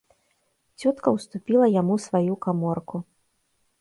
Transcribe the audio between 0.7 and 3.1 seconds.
Цётка ўступіла яму сваю каморку.